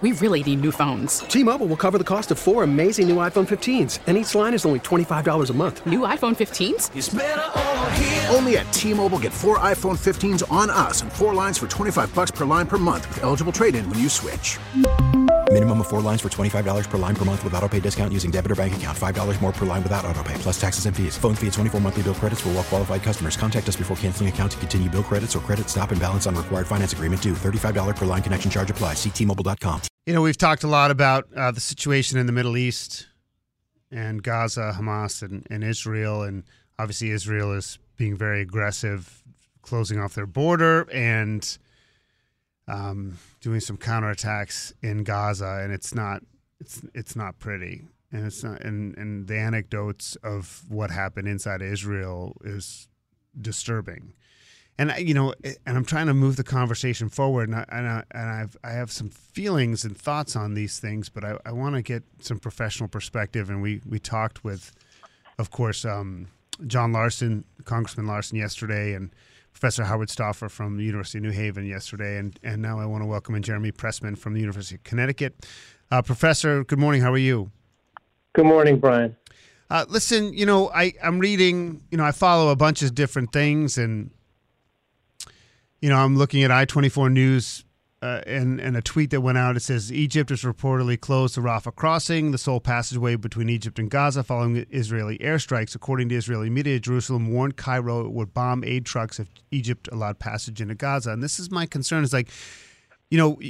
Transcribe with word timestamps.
We 0.00 0.10
really 0.12 0.42
need 0.42 0.60
new 0.60 0.72
phones. 0.72 1.20
T-Mobile 1.20 1.68
will 1.68 1.76
cover 1.76 1.98
the 1.98 2.04
cost 2.04 2.32
of 2.32 2.38
four 2.38 2.64
amazing 2.64 3.06
new 3.06 3.16
iPhone 3.16 3.46
15s, 3.46 4.00
and 4.08 4.16
each 4.16 4.34
line 4.34 4.54
is 4.54 4.66
only 4.66 4.80
$25 4.80 5.50
a 5.50 5.52
month. 5.52 5.86
New 5.86 6.00
iPhone 6.00 6.34
15s? 6.34 8.23
Only 8.34 8.56
at 8.58 8.72
T-Mobile 8.72 9.20
get 9.20 9.32
four 9.32 9.60
iPhone 9.60 9.96
15s 9.96 10.42
on 10.50 10.68
us 10.68 11.02
and 11.02 11.12
four 11.12 11.32
lines 11.32 11.56
for 11.56 11.68
25 11.68 12.12
bucks 12.12 12.32
per 12.32 12.44
line 12.44 12.66
per 12.66 12.78
month 12.78 13.06
with 13.06 13.22
eligible 13.22 13.52
trade-in 13.52 13.88
when 13.88 14.00
you 14.00 14.08
switch. 14.08 14.58
Minimum 15.54 15.82
of 15.82 15.86
four 15.86 16.00
lines 16.00 16.20
for 16.20 16.28
$25 16.28 16.90
per 16.90 16.98
line 16.98 17.14
per 17.14 17.24
month 17.24 17.44
with 17.44 17.54
auto 17.54 17.68
pay 17.68 17.78
discount 17.78 18.12
using 18.12 18.32
debit 18.32 18.50
or 18.50 18.56
bank 18.56 18.74
account. 18.74 18.98
$5 18.98 19.40
more 19.40 19.52
per 19.52 19.64
line 19.64 19.84
without 19.84 20.04
auto 20.04 20.20
pay, 20.24 20.34
plus 20.38 20.60
taxes 20.60 20.86
and 20.86 20.96
fees. 20.96 21.16
Phone 21.16 21.36
fee 21.36 21.46
at 21.46 21.52
24 21.52 21.80
monthly 21.80 22.02
bill 22.02 22.14
credits 22.14 22.40
for 22.40 22.48
well 22.48 22.64
qualified 22.64 23.04
customers. 23.04 23.36
Contact 23.36 23.68
us 23.68 23.76
before 23.76 23.96
canceling 23.98 24.28
account 24.28 24.50
to 24.50 24.58
continue 24.58 24.90
bill 24.90 25.04
credits 25.04 25.36
or 25.36 25.38
credit 25.38 25.70
stop 25.70 25.92
and 25.92 26.00
balance 26.00 26.26
on 26.26 26.34
required 26.34 26.66
finance 26.66 26.92
agreement 26.92 27.22
due. 27.22 27.34
$35 27.34 27.94
per 27.94 28.04
line 28.04 28.20
connection 28.20 28.50
charge 28.50 28.68
applies. 28.68 28.96
Ctmobile.com. 28.96 29.82
You 30.06 30.14
know, 30.14 30.22
we've 30.22 30.36
talked 30.36 30.64
a 30.64 30.68
lot 30.68 30.90
about 30.90 31.28
uh, 31.36 31.52
the 31.52 31.60
situation 31.60 32.18
in 32.18 32.26
the 32.26 32.32
Middle 32.32 32.56
East 32.56 33.06
and 33.92 34.24
Gaza, 34.24 34.74
Hamas, 34.76 35.22
and, 35.22 35.46
and 35.50 35.62
Israel. 35.62 36.22
And 36.22 36.42
obviously, 36.80 37.10
Israel 37.10 37.52
is 37.52 37.78
being 37.96 38.16
very 38.16 38.40
aggressive, 38.40 39.22
closing 39.62 39.98
off 39.98 40.14
their 40.14 40.26
border 40.26 40.88
and 40.92 41.58
um, 42.68 43.18
doing 43.40 43.60
some 43.60 43.76
counterattacks 43.76 44.72
in 44.82 45.04
Gaza. 45.04 45.60
And 45.62 45.72
it's 45.72 45.94
not, 45.94 46.22
it's 46.60 46.82
it's 46.94 47.16
not 47.16 47.38
pretty. 47.38 47.86
And 48.12 48.26
it's 48.26 48.44
not, 48.44 48.60
and, 48.62 48.96
and 48.96 49.26
the 49.26 49.36
anecdotes 49.36 50.16
of 50.22 50.62
what 50.68 50.90
happened 50.90 51.26
inside 51.26 51.62
Israel 51.62 52.36
is 52.44 52.88
disturbing 53.40 54.12
and 54.78 54.92
you 54.98 55.14
know, 55.14 55.34
and 55.44 55.76
I'm 55.76 55.84
trying 55.84 56.06
to 56.06 56.14
move 56.14 56.36
the 56.36 56.44
conversation 56.44 57.08
forward, 57.08 57.48
and 57.48 57.58
I, 57.58 57.64
and, 57.70 57.86
I, 57.86 58.04
and 58.10 58.30
I've 58.30 58.56
I 58.64 58.70
have 58.72 58.90
some 58.90 59.08
feelings 59.08 59.84
and 59.84 59.96
thoughts 59.96 60.34
on 60.34 60.54
these 60.54 60.80
things, 60.80 61.08
but 61.08 61.24
I, 61.24 61.36
I 61.46 61.52
want 61.52 61.76
to 61.76 61.82
get 61.82 62.02
some 62.20 62.38
professional 62.38 62.88
perspective. 62.88 63.50
And 63.50 63.62
we 63.62 63.80
we 63.88 64.00
talked 64.00 64.42
with, 64.42 64.72
of 65.38 65.50
course, 65.50 65.84
um, 65.84 66.28
John 66.66 66.92
Larson, 66.92 67.44
Congressman 67.64 68.06
Larson, 68.06 68.38
yesterday, 68.38 68.94
and 68.94 69.10
Professor 69.52 69.84
Howard 69.84 70.10
Stauffer 70.10 70.48
from 70.48 70.76
the 70.76 70.84
University 70.84 71.18
of 71.18 71.24
New 71.24 71.30
Haven 71.30 71.66
yesterday, 71.66 72.18
and 72.18 72.38
and 72.42 72.60
now 72.60 72.78
I 72.78 72.86
want 72.86 73.02
to 73.02 73.06
welcome 73.06 73.34
in 73.34 73.42
Jeremy 73.42 73.72
Pressman 73.72 74.16
from 74.16 74.34
the 74.34 74.40
University 74.40 74.76
of 74.76 74.84
Connecticut. 74.84 75.46
Uh, 75.90 76.02
Professor, 76.02 76.64
good 76.64 76.78
morning. 76.78 77.02
How 77.02 77.12
are 77.12 77.18
you? 77.18 77.50
Good 78.32 78.46
morning, 78.46 78.78
Brian. 78.78 79.16
Uh, 79.70 79.84
listen, 79.88 80.32
you 80.34 80.44
know, 80.44 80.70
I, 80.70 80.92
I'm 81.02 81.18
reading, 81.18 81.82
you 81.90 81.98
know, 81.98 82.04
I 82.04 82.12
follow 82.12 82.50
a 82.50 82.56
bunch 82.56 82.82
of 82.82 82.94
different 82.94 83.32
things 83.32 83.78
and, 83.78 84.10
you 85.80 85.88
know, 85.88 85.96
I'm 85.96 86.16
looking 86.16 86.42
at 86.42 86.50
I 86.50 86.64
24 86.64 87.10
News 87.10 87.64
uh, 88.04 88.20
and, 88.26 88.60
and 88.60 88.76
a 88.76 88.82
tweet 88.82 89.08
that 89.08 89.22
went 89.22 89.38
out. 89.38 89.56
It 89.56 89.60
says 89.60 89.90
Egypt 89.90 90.28
has 90.28 90.42
reportedly 90.42 91.00
closed 91.00 91.36
the 91.36 91.40
Rafah 91.40 91.74
crossing, 91.74 92.32
the 92.32 92.38
sole 92.38 92.60
passageway 92.60 93.16
between 93.16 93.48
Egypt 93.48 93.78
and 93.78 93.90
Gaza, 93.90 94.22
following 94.22 94.66
Israeli 94.68 95.16
airstrikes. 95.18 95.74
According 95.74 96.10
to 96.10 96.14
Israeli 96.14 96.50
media, 96.50 96.78
Jerusalem 96.78 97.32
warned 97.32 97.56
Cairo 97.56 98.04
it 98.04 98.12
would 98.12 98.34
bomb 98.34 98.62
aid 98.62 98.84
trucks 98.84 99.18
if 99.18 99.28
Egypt 99.50 99.88
allowed 99.90 100.18
passage 100.18 100.60
into 100.60 100.74
Gaza. 100.74 101.12
And 101.12 101.22
this 101.22 101.38
is 101.38 101.50
my 101.50 101.64
concern 101.64 102.04
is 102.04 102.12
like, 102.12 102.28
you 103.08 103.16
know, 103.16 103.40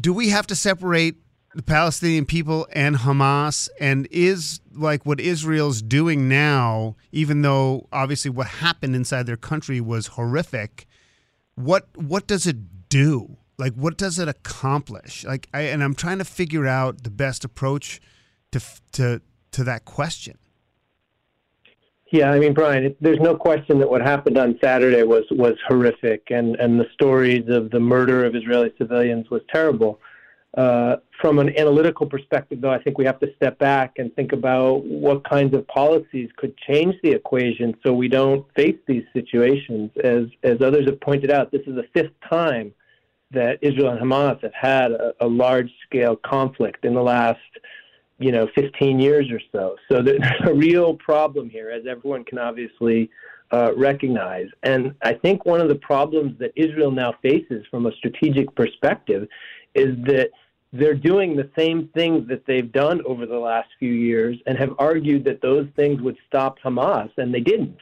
do 0.00 0.14
we 0.14 0.30
have 0.30 0.46
to 0.46 0.56
separate 0.56 1.16
the 1.54 1.62
Palestinian 1.62 2.24
people 2.24 2.66
and 2.72 2.96
Hamas? 2.96 3.68
And 3.80 4.08
is 4.10 4.60
like 4.72 5.04
what 5.04 5.20
Israel's 5.20 5.82
doing 5.82 6.26
now, 6.26 6.96
even 7.12 7.42
though 7.42 7.86
obviously 7.92 8.30
what 8.30 8.46
happened 8.46 8.96
inside 8.96 9.26
their 9.26 9.36
country 9.36 9.78
was 9.78 10.06
horrific, 10.06 10.86
what 11.54 11.86
what 11.96 12.26
does 12.26 12.46
it 12.46 12.88
do? 12.88 13.36
Like 13.60 13.74
what 13.74 13.96
does 13.96 14.18
it 14.18 14.28
accomplish? 14.28 15.24
Like 15.24 15.48
I 15.54 15.62
and 15.62 15.84
I'm 15.84 15.94
trying 15.94 16.18
to 16.18 16.24
figure 16.24 16.66
out 16.66 17.04
the 17.04 17.10
best 17.10 17.44
approach 17.44 18.00
to 18.52 18.60
to 18.92 19.20
to 19.52 19.64
that 19.64 19.84
question. 19.84 20.38
Yeah, 22.12 22.32
I 22.32 22.40
mean, 22.40 22.54
Brian, 22.54 22.84
it, 22.86 22.96
there's 23.00 23.20
no 23.20 23.36
question 23.36 23.78
that 23.78 23.88
what 23.88 24.02
happened 24.02 24.36
on 24.36 24.58
Saturday 24.62 25.04
was 25.04 25.24
was 25.30 25.54
horrific, 25.68 26.28
and 26.30 26.56
and 26.56 26.80
the 26.80 26.86
stories 26.92 27.44
of 27.48 27.70
the 27.70 27.78
murder 27.78 28.24
of 28.24 28.34
Israeli 28.34 28.72
civilians 28.78 29.30
was 29.30 29.42
terrible. 29.52 30.00
Uh, 30.56 30.96
from 31.20 31.38
an 31.38 31.56
analytical 31.56 32.06
perspective, 32.06 32.60
though, 32.60 32.72
I 32.72 32.82
think 32.82 32.98
we 32.98 33.04
have 33.04 33.20
to 33.20 33.32
step 33.36 33.56
back 33.60 33.92
and 33.98 34.12
think 34.16 34.32
about 34.32 34.84
what 34.84 35.22
kinds 35.22 35.54
of 35.54 35.64
policies 35.68 36.28
could 36.36 36.56
change 36.58 36.96
the 37.04 37.12
equation 37.12 37.76
so 37.86 37.92
we 37.92 38.08
don't 38.08 38.44
face 38.56 38.78
these 38.88 39.04
situations. 39.12 39.92
As 40.02 40.24
as 40.42 40.60
others 40.60 40.86
have 40.86 41.00
pointed 41.00 41.30
out, 41.30 41.52
this 41.52 41.62
is 41.68 41.76
the 41.76 41.86
fifth 41.94 42.14
time 42.28 42.72
that 43.32 43.58
Israel 43.62 43.90
and 43.90 44.00
Hamas 44.00 44.40
have 44.42 44.54
had 44.54 44.92
a, 44.92 45.14
a 45.20 45.26
large 45.26 45.70
scale 45.86 46.16
conflict 46.16 46.84
in 46.84 46.94
the 46.94 47.02
last 47.02 47.38
you 48.18 48.32
know 48.32 48.48
15 48.54 49.00
years 49.00 49.30
or 49.30 49.40
so. 49.52 49.76
So 49.90 50.02
there's 50.02 50.20
a 50.46 50.54
real 50.54 50.94
problem 50.94 51.50
here, 51.50 51.70
as 51.70 51.86
everyone 51.86 52.24
can 52.24 52.38
obviously 52.38 53.10
uh, 53.52 53.72
recognize. 53.76 54.46
And 54.62 54.94
I 55.02 55.14
think 55.14 55.44
one 55.44 55.60
of 55.60 55.68
the 55.68 55.74
problems 55.76 56.38
that 56.38 56.52
Israel 56.54 56.90
now 56.90 57.14
faces 57.22 57.66
from 57.70 57.86
a 57.86 57.92
strategic 57.92 58.54
perspective 58.54 59.26
is 59.74 59.96
that 60.04 60.30
they're 60.72 60.94
doing 60.94 61.34
the 61.34 61.50
same 61.58 61.88
things 61.94 62.28
that 62.28 62.46
they've 62.46 62.70
done 62.70 63.02
over 63.04 63.26
the 63.26 63.38
last 63.38 63.68
few 63.78 63.92
years 63.92 64.38
and 64.46 64.56
have 64.56 64.74
argued 64.78 65.24
that 65.24 65.42
those 65.42 65.66
things 65.74 66.00
would 66.00 66.16
stop 66.28 66.60
Hamas, 66.60 67.10
and 67.16 67.34
they 67.34 67.40
didn't, 67.40 67.78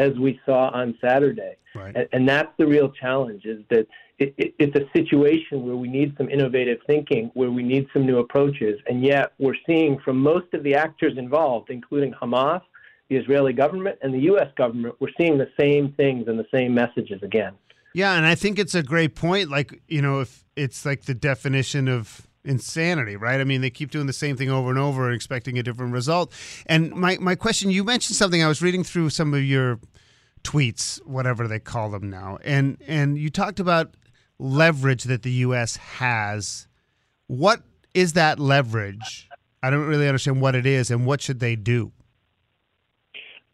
as 0.00 0.18
we 0.18 0.40
saw 0.46 0.70
on 0.70 0.96
Saturday. 1.00 1.56
Right. 1.74 1.94
And, 1.94 2.08
and 2.12 2.28
that's 2.28 2.52
the 2.58 2.66
real 2.66 2.90
challenge: 2.90 3.44
is 3.44 3.62
that 3.70 3.86
it, 4.18 4.34
it, 4.36 4.54
it's 4.58 4.76
a 4.76 4.86
situation 4.96 5.64
where 5.64 5.76
we 5.76 5.88
need 5.88 6.14
some 6.18 6.28
innovative 6.28 6.78
thinking, 6.86 7.30
where 7.34 7.50
we 7.50 7.62
need 7.62 7.86
some 7.92 8.06
new 8.06 8.18
approaches, 8.18 8.80
and 8.88 9.04
yet 9.04 9.32
we're 9.38 9.60
seeing 9.66 9.98
from 10.04 10.16
most 10.18 10.52
of 10.52 10.62
the 10.62 10.74
actors 10.74 11.16
involved, 11.16 11.70
including 11.70 12.12
Hamas, 12.20 12.62
the 13.08 13.16
Israeli 13.16 13.52
government, 13.52 13.98
and 14.02 14.14
the 14.14 14.20
U.S. 14.20 14.48
government, 14.56 14.94
we're 15.00 15.08
seeing 15.18 15.36
the 15.36 15.50
same 15.58 15.92
things 15.92 16.28
and 16.28 16.38
the 16.38 16.46
same 16.54 16.74
messages 16.74 17.22
again. 17.22 17.52
Yeah, 17.92 18.14
and 18.14 18.24
I 18.24 18.36
think 18.36 18.58
it's 18.58 18.74
a 18.74 18.82
great 18.82 19.16
point. 19.16 19.50
Like, 19.50 19.80
you 19.88 20.00
know, 20.00 20.20
if 20.20 20.44
it's 20.54 20.86
like 20.86 21.02
the 21.02 21.14
definition 21.14 21.88
of 21.88 22.28
insanity, 22.44 23.16
right? 23.16 23.40
I 23.40 23.44
mean, 23.44 23.60
they 23.60 23.70
keep 23.70 23.90
doing 23.90 24.06
the 24.06 24.12
same 24.12 24.36
thing 24.36 24.50
over 24.50 24.70
and 24.70 24.78
over 24.78 25.06
and 25.06 25.14
expecting 25.14 25.58
a 25.58 25.62
different 25.62 25.92
result. 25.92 26.32
And 26.66 26.92
my, 26.92 27.18
my 27.20 27.34
question, 27.34 27.70
you 27.70 27.84
mentioned 27.84 28.16
something, 28.16 28.42
I 28.42 28.48
was 28.48 28.62
reading 28.62 28.84
through 28.84 29.10
some 29.10 29.34
of 29.34 29.42
your 29.42 29.78
tweets, 30.44 31.04
whatever 31.06 31.46
they 31.48 31.58
call 31.58 31.90
them 31.90 32.08
now, 32.10 32.38
and 32.44 32.76
and 32.86 33.18
you 33.18 33.30
talked 33.30 33.60
about 33.60 33.94
leverage 34.38 35.04
that 35.04 35.22
the 35.22 35.30
US 35.32 35.76
has. 35.76 36.66
What 37.26 37.62
is 37.94 38.14
that 38.14 38.38
leverage? 38.40 39.28
I 39.62 39.70
don't 39.70 39.86
really 39.86 40.08
understand 40.08 40.40
what 40.40 40.54
it 40.54 40.66
is 40.66 40.90
and 40.90 41.04
what 41.06 41.20
should 41.20 41.40
they 41.40 41.54
do? 41.56 41.92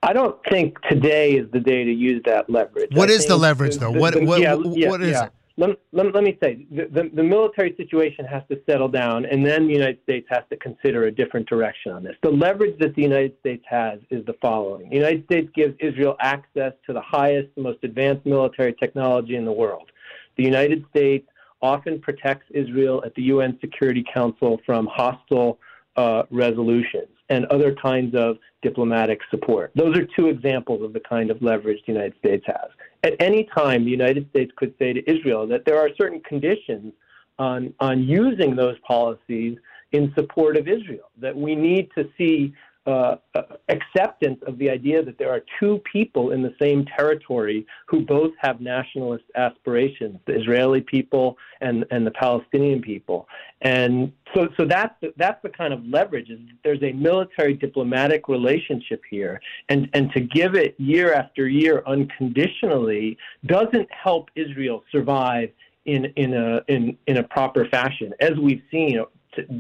I 0.03 0.13
don't 0.13 0.37
think 0.49 0.81
today 0.83 1.33
is 1.33 1.51
the 1.51 1.59
day 1.59 1.83
to 1.85 1.93
use 1.93 2.23
that 2.27 2.49
leverage. 2.49 2.91
What 2.93 3.11
I 3.11 3.15
is 3.15 3.27
the 3.27 3.37
leverage, 3.37 3.77
though? 3.77 3.91
What- 3.91 4.15
what- 4.23 4.41
what 4.65 5.03
is 5.03 5.21
it? 5.21 5.33
Let, 5.59 5.71
let, 5.93 6.15
let 6.15 6.23
me 6.23 6.37
say 6.43 6.67
the, 6.71 6.85
the, 6.85 7.11
the 7.15 7.23
military 7.23 7.75
situation 7.77 8.27
has 8.27 8.43
to 8.51 8.61
settle 8.69 8.89
down, 8.89 9.25
and 9.25 9.45
then 9.45 9.67
the 9.67 9.73
United 9.73 10.03
States 10.03 10.27
has 10.29 10.43
to 10.51 10.57
consider 10.59 11.05
a 11.05 11.11
different 11.11 11.49
direction 11.49 11.93
on 11.93 12.03
this. 12.03 12.15
The 12.23 12.31
leverage 12.31 12.79
that 12.81 12.95
the 12.95 13.03
United 13.03 13.39
States 13.41 13.65
has 13.69 13.99
is 14.11 14.25
the 14.27 14.35
following 14.43 14.91
The 14.91 14.97
United 14.97 15.25
States 15.25 15.49
gives 15.55 15.75
Israel 15.81 16.17
access 16.21 16.73
to 16.87 16.93
the 16.93 17.01
highest, 17.01 17.49
most 17.57 17.79
advanced 17.85 18.27
military 18.27 18.75
technology 18.75 19.37
in 19.37 19.47
the 19.47 19.53
world. 19.53 19.91
The 20.37 20.45
United 20.45 20.85
States 20.91 21.27
often 21.63 22.01
protects 22.01 22.45
Israel 22.51 23.03
at 23.07 23.15
the 23.15 23.23
UN 23.23 23.59
Security 23.63 24.05
Council 24.13 24.61
from 24.67 24.87
hostile 24.93 25.59
uh, 25.97 26.25
resolutions 26.31 27.16
and 27.29 27.45
other 27.47 27.75
kinds 27.75 28.15
of 28.15 28.39
diplomatic 28.63 29.21
support. 29.31 29.73
Those 29.75 29.97
are 29.97 30.07
two 30.17 30.29
examples 30.29 30.83
of 30.83 30.93
the 30.93 31.01
kind 31.01 31.31
of 31.31 31.43
leverage 31.43 31.81
the 31.87 31.93
United 31.93 32.15
States 32.19 32.45
has. 32.47 32.71
At 33.03 33.15
any 33.21 33.49
time, 33.57 33.85
the 33.85 33.91
United 33.91 34.29
States 34.31 34.53
could 34.57 34.75
say 34.79 34.93
to 34.93 35.11
Israel 35.11 35.47
that 35.49 35.65
there 35.65 35.79
are 35.79 35.91
certain 35.97 36.21
conditions 36.21 36.93
on, 37.39 37.75
on 37.81 38.03
using 38.03 38.57
those 38.57 38.77
policies 38.87 39.59
in 39.93 40.13
support 40.15 40.57
of 40.57 40.69
Israel, 40.69 41.11
that 41.19 41.37
we 41.37 41.55
need 41.55 41.91
to 41.97 42.09
see 42.17 42.55
uh, 42.87 43.17
uh, 43.35 43.43
acceptance 43.69 44.39
of 44.47 44.59
the 44.59 44.71
idea 44.71 45.03
that 45.03 45.19
there 45.19 45.31
are 45.31 45.43
two 45.59 45.81
people 45.91 46.31
in 46.31 46.43
the 46.43 46.55
same 46.61 46.85
territory 46.85 47.67
who 47.89 48.05
both 48.05 48.33
have 48.39 48.61
nationalist 48.61 49.25
aspirations, 49.35 50.19
the 50.27 50.35
Israeli 50.35 50.81
people 50.81 51.37
and, 51.61 51.85
and 51.91 52.07
the 52.07 52.13
Palestinian 52.13 52.81
people. 52.81 53.27
And 53.63 54.13
so, 54.35 54.49
so 54.57 54.65
that's 54.65 54.95
the, 55.01 55.13
that's 55.17 55.43
the 55.43 55.49
kind 55.49 55.73
of 55.73 55.85
leverage. 55.85 56.31
Is 56.31 56.39
there's 56.63 56.83
a 56.83 56.93
military 56.93 57.55
diplomatic 57.55 58.29
relationship 58.29 59.03
here, 59.11 59.41
and 59.69 59.89
and 59.95 60.13
to 60.13 60.21
give 60.21 60.55
it 60.55 60.79
year 60.79 61.13
after 61.13 61.49
year 61.49 61.83
unconditionally 61.87 63.17
doesn't 63.47 63.89
help 63.91 64.31
Israel 64.37 64.85
survive 64.93 65.51
in 65.87 66.05
in 66.17 66.35
a 66.35 66.61
in 66.69 66.97
in 67.07 67.17
a 67.17 67.23
proper 67.23 67.67
fashion, 67.67 68.13
as 68.21 68.33
we've 68.41 68.63
seen 68.71 69.01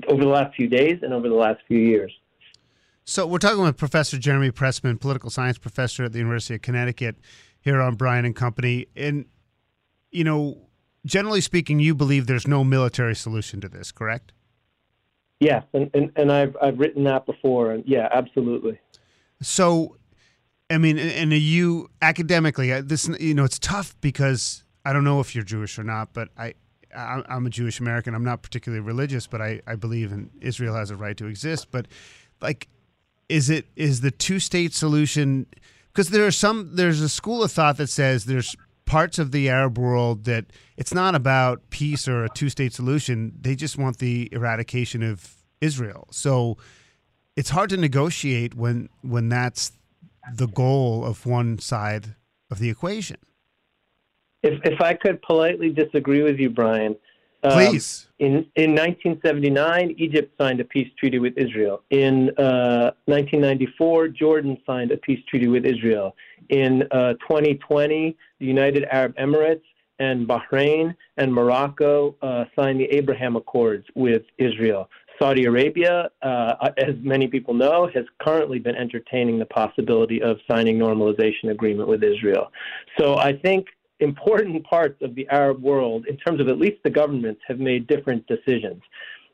over 0.08 0.22
the 0.22 0.28
last 0.28 0.54
few 0.54 0.68
days 0.68 0.98
and 1.02 1.12
over 1.12 1.28
the 1.28 1.34
last 1.34 1.60
few 1.66 1.78
years. 1.78 2.12
So 3.08 3.24
we're 3.24 3.38
talking 3.38 3.62
with 3.62 3.76
Professor 3.76 4.18
Jeremy 4.18 4.50
Pressman, 4.50 5.00
political 5.00 5.30
science 5.30 5.58
professor 5.58 6.02
at 6.02 6.12
the 6.12 6.18
University 6.18 6.56
of 6.56 6.62
Connecticut, 6.62 7.16
here 7.60 7.80
on 7.80 7.94
Brian 7.94 8.24
and 8.24 8.34
Company, 8.34 8.86
and 8.96 9.26
you 10.10 10.24
know 10.24 10.66
generally 11.04 11.40
speaking, 11.40 11.78
you 11.78 11.94
believe 11.94 12.26
there's 12.26 12.48
no 12.48 12.64
military 12.64 13.14
solution 13.14 13.60
to 13.60 13.68
this, 13.68 13.92
correct? 13.92 14.32
Yes, 15.38 15.62
and, 15.72 15.88
and, 15.94 16.10
and 16.16 16.32
I've 16.32 16.56
I've 16.60 16.80
written 16.80 17.04
that 17.04 17.26
before, 17.26 17.70
and 17.70 17.84
yeah, 17.86 18.08
absolutely. 18.12 18.80
So, 19.40 19.96
I 20.68 20.78
mean, 20.78 20.98
and 20.98 21.32
you 21.32 21.88
academically, 22.02 22.72
uh, 22.72 22.82
this 22.84 23.08
you 23.20 23.34
know, 23.34 23.44
it's 23.44 23.60
tough 23.60 23.94
because 24.00 24.64
I 24.84 24.92
don't 24.92 25.04
know 25.04 25.20
if 25.20 25.32
you're 25.32 25.44
Jewish 25.44 25.78
or 25.78 25.84
not, 25.84 26.12
but 26.12 26.28
I. 26.36 26.54
I'm 26.94 27.44
a 27.44 27.50
Jewish 27.50 27.78
American. 27.78 28.14
I'm 28.14 28.24
not 28.24 28.40
particularly 28.40 28.80
religious, 28.80 29.26
but 29.26 29.42
I, 29.42 29.60
I 29.66 29.74
believe 29.74 30.12
in 30.12 30.30
Israel 30.40 30.76
has 30.76 30.90
a 30.90 30.96
right 30.96 31.14
to 31.18 31.26
exist. 31.26 31.70
But 31.70 31.88
like, 32.40 32.68
is 33.28 33.50
it 33.50 33.66
is 33.76 34.00
the 34.00 34.10
two 34.10 34.38
state 34.38 34.74
solution? 34.74 35.46
Because 35.92 36.10
there 36.10 36.26
are 36.26 36.32
some 36.32 36.76
there's 36.76 37.00
a 37.00 37.08
school 37.08 37.42
of 37.42 37.52
thought 37.52 37.76
that 37.78 37.88
says 37.88 38.24
there's 38.24 38.56
parts 38.84 39.18
of 39.18 39.32
the 39.32 39.48
Arab 39.48 39.78
world 39.78 40.24
that 40.24 40.46
it's 40.76 40.94
not 40.94 41.14
about 41.14 41.70
peace 41.70 42.06
or 42.06 42.24
a 42.24 42.28
two 42.28 42.48
state 42.48 42.72
solution. 42.72 43.32
They 43.40 43.54
just 43.54 43.76
want 43.76 43.98
the 43.98 44.28
eradication 44.32 45.02
of 45.02 45.36
Israel. 45.60 46.06
So 46.10 46.56
it's 47.36 47.50
hard 47.50 47.70
to 47.70 47.76
negotiate 47.76 48.54
when 48.54 48.88
when 49.02 49.28
that's 49.28 49.72
the 50.34 50.46
goal 50.46 51.04
of 51.04 51.26
one 51.26 51.58
side 51.58 52.14
of 52.50 52.58
the 52.58 52.70
equation. 52.70 53.18
If 54.42 54.60
if 54.64 54.80
I 54.80 54.94
could 54.94 55.20
politely 55.22 55.70
disagree 55.70 56.22
with 56.22 56.38
you, 56.38 56.50
Brian. 56.50 56.96
Um, 57.46 57.52
Please. 57.52 58.08
Um, 58.20 58.26
in, 58.26 58.32
in 58.56 58.74
1979, 58.74 59.94
Egypt 59.98 60.34
signed 60.38 60.60
a 60.60 60.64
peace 60.64 60.88
treaty 60.98 61.18
with 61.18 61.34
Israel. 61.36 61.82
In 61.90 62.30
uh, 62.38 62.90
1994, 63.04 64.08
Jordan 64.08 64.58
signed 64.66 64.90
a 64.90 64.96
peace 64.96 65.22
treaty 65.28 65.46
with 65.46 65.64
Israel. 65.64 66.16
In 66.48 66.82
uh, 66.90 67.12
2020, 67.14 68.16
the 68.40 68.46
United 68.46 68.84
Arab 68.90 69.14
Emirates 69.16 69.62
and 69.98 70.26
Bahrain 70.26 70.94
and 71.18 71.32
Morocco 71.32 72.16
uh, 72.20 72.46
signed 72.56 72.80
the 72.80 72.86
Abraham 72.86 73.36
Accords 73.36 73.86
with 73.94 74.22
Israel. 74.38 74.88
Saudi 75.18 75.44
Arabia, 75.44 76.10
uh, 76.22 76.70
as 76.76 76.94
many 77.00 77.26
people 77.26 77.54
know, 77.54 77.88
has 77.94 78.04
currently 78.20 78.58
been 78.58 78.76
entertaining 78.76 79.38
the 79.38 79.46
possibility 79.46 80.20
of 80.20 80.36
signing 80.50 80.78
normalization 80.78 81.50
agreement 81.50 81.88
with 81.88 82.02
Israel. 82.02 82.50
So 82.98 83.16
I 83.16 83.32
think 83.38 83.66
important 84.00 84.64
parts 84.64 85.00
of 85.02 85.14
the 85.14 85.26
Arab 85.28 85.62
world, 85.62 86.06
in 86.06 86.16
terms 86.16 86.40
of 86.40 86.48
at 86.48 86.58
least 86.58 86.82
the 86.84 86.90
governments, 86.90 87.40
have 87.46 87.58
made 87.58 87.86
different 87.86 88.26
decisions. 88.26 88.82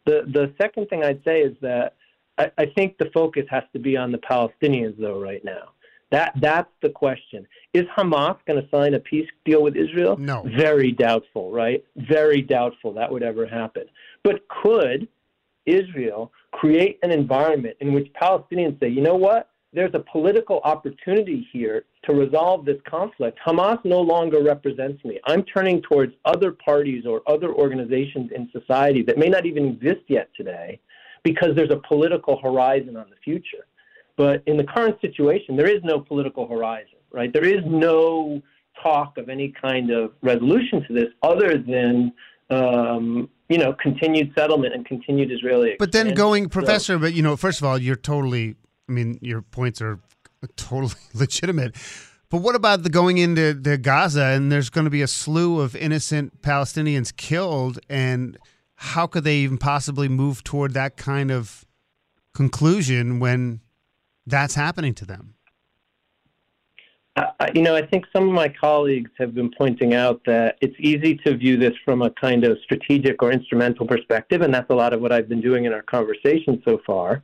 The 0.07 0.23
the 0.27 0.53
second 0.61 0.89
thing 0.89 1.05
I'd 1.05 1.23
say 1.25 1.41
is 1.41 1.57
that 1.61 1.95
I, 2.39 2.51
I 2.59 2.67
think 2.67 2.99
the 2.99 3.11
focus 3.13 3.45
has 3.51 3.65
to 3.73 3.79
be 3.79 3.97
on 3.97 4.13
the 4.13 4.19
Palestinians, 4.19 4.99
though, 4.99 5.21
right 5.21 5.45
now. 5.45 5.73
That 6.11 6.35
that's 6.41 6.71
the 6.83 6.91
question. 6.91 7.47
Is 7.73 7.85
Hamas 7.97 8.37
going 8.47 8.63
to 8.63 8.69
sign 8.71 8.95
a 8.95 9.01
peace 9.01 9.29
deal 9.45 9.63
with 9.63 9.77
Israel? 9.77 10.17
No. 10.19 10.47
Very 10.57 10.93
doubtful, 10.93 11.51
right? 11.51 11.83
Very 11.97 12.43
doubtful 12.43 12.93
that 12.95 13.11
would 13.11 13.23
ever 13.23 13.47
happen. 13.47 13.85
But 14.23 14.47
could 14.49 15.09
Israel 15.65 16.31
create 16.53 16.99
an 17.03 17.11
environment 17.11 17.77
in 17.81 17.95
which 17.95 18.13
Palestinians 18.13 18.79
say, 18.79 18.89
you 18.89 19.01
know 19.01 19.15
what? 19.15 19.49
There's 19.75 19.95
a 19.95 20.01
political 20.01 20.61
opportunity 20.65 21.49
here 21.53 21.85
to 22.05 22.13
resolve 22.13 22.65
this 22.67 22.77
conflict. 22.87 23.39
Hamas 23.45 23.83
no 23.85 24.01
longer 24.01 24.43
represents 24.43 25.03
me. 25.05 25.19
I'm 25.25 25.45
turning 25.45 25.81
towards 25.83 26.13
other 26.27 26.53
parties 26.53 27.07
or 27.07 27.23
other 27.27 27.53
organizations 27.55 28.31
in 28.35 28.51
society 28.53 29.03
that 29.05 29.17
may 29.17 29.29
not 29.29 29.47
even 29.47 29.69
exist 29.69 30.03
yet 30.09 30.29
today 30.37 30.79
because 31.23 31.51
there's 31.57 31.71
a 31.71 31.81
political 31.89 32.39
horizon 32.41 32.97
on 32.97 33.09
the 33.09 33.17
future. 33.25 33.67
But 34.17 34.43
in 34.47 34.57
the 34.57 34.65
current 34.65 35.01
situation, 35.01 35.57
there 35.57 35.69
is 35.69 35.83
no 35.85 36.01
political 36.01 36.47
horizon, 36.47 36.99
right? 37.11 37.33
There 37.33 37.45
is 37.45 37.63
no 37.67 38.43
talk 38.83 39.17
of 39.17 39.29
any 39.29 39.55
kind 39.61 39.91
of 39.91 40.13
resolution 40.23 40.85
to 40.87 40.93
this 40.93 41.09
other 41.23 41.57
than 41.57 42.13
um, 42.51 43.29
you 43.49 43.59
know 43.59 43.75
continued 43.75 44.33
settlement 44.37 44.75
and 44.75 44.85
continued 44.85 45.31
Israeli. 45.33 45.77
But 45.79 45.93
then 45.93 46.15
going, 46.15 46.49
Professor. 46.49 46.95
So, 46.95 46.99
but 46.99 47.15
you 47.15 47.23
know, 47.23 47.37
first 47.37 47.61
of 47.61 47.67
all, 47.67 47.79
you're 47.79 47.97
totally. 47.97 48.57
I 48.93 48.95
mean, 48.95 49.19
your 49.23 49.41
points 49.41 49.81
are 49.81 49.99
totally 50.57 50.93
legitimate. 51.15 51.77
But 52.29 52.43
what 52.43 52.55
about 52.55 52.83
the 52.83 52.91
going 52.91 53.19
into 53.19 53.55
the 53.55 53.79
Gaza 53.79 54.25
and 54.25 54.53
there's 54.53 54.71
going 54.71 54.85
to 54.85 54.91
be 54.91 55.03
a 55.03 55.07
slew 55.07 55.61
of 55.61 55.75
innocent 55.75 56.43
Palestinians 56.43 57.15
killed 57.15 57.79
and 57.89 58.39
how 58.77 59.07
could 59.07 59.25
they 59.25 59.37
even 59.37 59.59
possibly 59.59 60.09
move 60.09 60.45
toward 60.45 60.75
that 60.75 60.97
kind 60.97 61.31
of 61.31 61.65
conclusion 62.35 63.19
when 63.19 63.61
that's 64.27 64.55
happening 64.55 64.95
to 64.95 65.05
them? 65.07 65.35
Uh, 67.15 67.27
you 67.55 67.61
know, 67.61 67.77
I 67.77 67.87
think 67.87 68.07
some 68.13 68.27
of 68.27 68.35
my 68.35 68.49
colleagues 68.49 69.11
have 69.19 69.35
been 69.35 69.51
pointing 69.57 69.93
out 69.93 70.23
that 70.25 70.57
it's 70.63 70.77
easy 70.79 71.15
to 71.27 71.37
view 71.37 71.59
this 71.59 71.75
from 71.85 72.01
a 72.01 72.11
kind 72.11 72.45
of 72.45 72.59
strategic 72.65 73.23
or 73.23 73.31
instrumental 73.31 73.87
perspective, 73.87 74.41
and 74.41 74.53
that's 74.53 74.71
a 74.71 74.75
lot 74.75 74.95
of 74.95 75.03
what 75.03 75.13
I've 75.13 75.29
been 75.29 75.43
doing 75.43 75.67
in 75.67 75.75
our 75.75 75.83
conversation 75.83 76.63
so 76.65 76.81
far. 76.87 77.23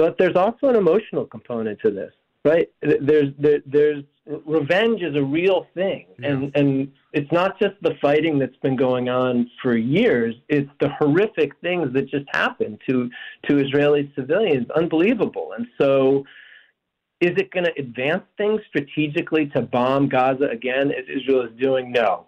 But 0.00 0.16
there's 0.16 0.34
also 0.34 0.68
an 0.68 0.76
emotional 0.76 1.26
component 1.26 1.78
to 1.80 1.90
this, 1.90 2.14
right? 2.42 2.70
There's 2.80 3.34
there, 3.38 3.58
there's 3.66 4.02
revenge 4.46 5.02
is 5.02 5.14
a 5.14 5.22
real 5.22 5.66
thing, 5.74 6.06
yeah. 6.18 6.28
and 6.28 6.52
and 6.54 6.92
it's 7.12 7.30
not 7.30 7.60
just 7.60 7.74
the 7.82 7.94
fighting 8.00 8.38
that's 8.38 8.56
been 8.62 8.76
going 8.76 9.10
on 9.10 9.50
for 9.62 9.76
years. 9.76 10.34
It's 10.48 10.70
the 10.80 10.88
horrific 10.98 11.52
things 11.60 11.92
that 11.92 12.08
just 12.08 12.24
happened 12.32 12.80
to 12.88 13.10
to 13.46 13.58
Israeli 13.58 14.10
civilians, 14.16 14.70
unbelievable, 14.70 15.52
and 15.54 15.66
so 15.78 16.24
is 17.20 17.32
it 17.36 17.50
going 17.50 17.64
to 17.64 17.78
advance 17.78 18.24
things 18.38 18.62
strategically 18.68 19.48
to 19.48 19.60
bomb 19.60 20.08
Gaza 20.08 20.48
again, 20.48 20.92
as 20.92 21.04
Israel 21.14 21.42
is 21.42 21.52
doing? 21.60 21.92
No. 21.92 22.24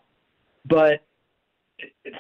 But 0.67 1.01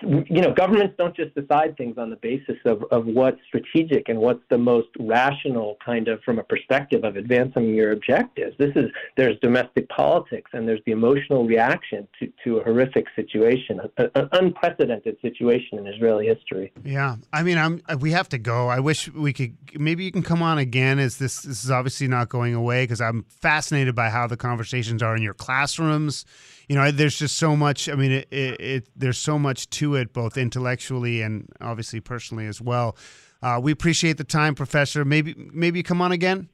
you 0.02 0.40
know, 0.40 0.52
governments 0.52 0.94
don't 0.98 1.14
just 1.14 1.34
decide 1.34 1.76
things 1.76 1.98
on 1.98 2.10
the 2.10 2.16
basis 2.16 2.56
of, 2.64 2.84
of 2.90 3.06
what's 3.06 3.38
strategic 3.46 4.08
and 4.08 4.18
what's 4.18 4.42
the 4.48 4.58
most 4.58 4.88
rational 4.98 5.76
kind 5.84 6.08
of 6.08 6.22
from 6.22 6.38
a 6.38 6.42
perspective 6.42 7.04
of 7.04 7.16
advancing 7.16 7.74
your 7.74 7.92
objectives. 7.92 8.56
This 8.58 8.74
is 8.76 8.90
there's 9.16 9.38
domestic 9.40 9.88
politics 9.88 10.50
and 10.54 10.69
there's 10.69 10.81
the 10.86 10.92
emotional 10.92 11.46
reaction 11.46 12.08
to, 12.20 12.31
to 12.44 12.58
a 12.58 12.65
horrific 12.65 13.06
situation, 13.15 13.81
an 13.96 14.29
unprecedented 14.32 15.17
situation 15.20 15.79
in 15.79 15.87
Israeli 15.87 16.27
history. 16.27 16.72
Yeah, 16.84 17.17
I 17.32 17.43
mean, 17.43 17.58
I'm 17.58 17.82
we 18.01 18.11
have 18.13 18.29
to 18.31 18.39
go. 18.39 18.69
I 18.69 18.81
wish 18.81 19.11
we 19.13 19.32
could. 19.32 19.56
Maybe 19.75 20.05
you 20.05 20.13
can 20.13 20.22
come 20.22 20.43
on 20.43 20.58
again. 20.58 20.99
As 20.99 21.19
this 21.19 21.43
this 21.43 21.65
is 21.65 21.70
obviously 21.70 22.08
not 22.08 22.29
going 22.29 22.55
away 22.55 22.84
because 22.84 23.01
I'm 23.01 23.25
fascinated 23.29 23.94
by 23.94 24.11
how 24.11 24.27
the 24.27 24.37
conversations 24.37 25.03
are 25.03 25.17
in 25.17 25.22
your 25.22 25.34
classrooms 25.34 26.25
you 26.72 26.79
know, 26.79 26.91
there's 26.91 27.19
just 27.19 27.37
so 27.37 27.55
much. 27.55 27.89
I 27.89 27.94
mean, 27.94 28.13
it, 28.13 28.29
it, 28.31 28.61
it, 28.61 28.89
there's 28.96 29.19
so 29.19 29.39
much 29.39 29.69
to 29.70 29.94
it, 29.96 30.15
both 30.15 30.39
intellectually 30.39 31.20
and 31.20 31.46
obviously 31.61 32.01
personally 32.01 32.46
as 32.46 32.63
well. 32.63 32.96
Uh, 33.43 33.61
we 33.63 33.72
appreciate 33.72 34.17
the 34.17 34.25
time, 34.25 34.55
Professor. 34.55 35.05
Maybe 35.05 35.34
maybe 35.53 35.82
come 35.82 36.01
on 36.01 36.13
again. 36.13 36.49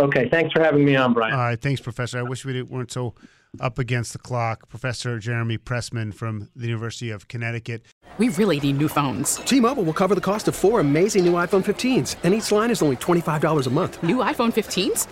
Okay, 0.00 0.28
thanks 0.28 0.52
for 0.52 0.62
having 0.62 0.84
me 0.84 0.96
on, 0.96 1.12
Brian. 1.12 1.34
All 1.34 1.40
right, 1.40 1.60
thanks, 1.60 1.80
Professor. 1.80 2.18
I 2.18 2.22
wish 2.22 2.44
we 2.44 2.62
weren't 2.62 2.90
so 2.90 3.14
up 3.60 3.78
against 3.78 4.12
the 4.12 4.18
clock. 4.18 4.68
Professor 4.68 5.18
Jeremy 5.18 5.58
Pressman 5.58 6.12
from 6.12 6.48
the 6.56 6.66
University 6.66 7.10
of 7.10 7.28
Connecticut. 7.28 7.82
We 8.18 8.30
really 8.30 8.58
need 8.58 8.78
new 8.78 8.88
phones. 8.88 9.36
T-Mobile 9.36 9.84
will 9.84 9.92
cover 9.92 10.14
the 10.14 10.20
cost 10.20 10.48
of 10.48 10.56
four 10.56 10.80
amazing 10.80 11.24
new 11.24 11.34
iPhone 11.34 11.64
15s, 11.64 12.16
and 12.24 12.34
each 12.34 12.50
line 12.50 12.70
is 12.70 12.82
only 12.82 12.96
twenty 12.96 13.20
five 13.20 13.40
dollars 13.40 13.66
a 13.68 13.70
month. 13.70 14.02
New 14.02 14.16
iPhone 14.16 14.52
15s? 14.52 15.06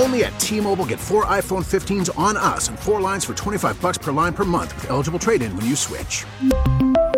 Only 0.00 0.24
at 0.24 0.38
T-Mobile, 0.40 0.86
get 0.86 0.98
four 0.98 1.26
iPhone 1.26 1.64
15s 1.64 2.16
on 2.18 2.36
us, 2.38 2.68
and 2.68 2.78
four 2.78 3.00
lines 3.00 3.24
for 3.26 3.34
twenty 3.34 3.58
five 3.58 3.78
bucks 3.82 3.98
per 3.98 4.12
line 4.12 4.32
per 4.32 4.44
month 4.44 4.74
with 4.76 4.88
eligible 4.88 5.18
trade-in 5.18 5.54
when 5.56 5.66
you 5.66 5.76
switch. 5.76 6.24